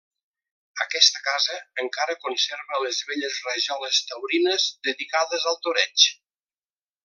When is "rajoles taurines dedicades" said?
3.49-5.47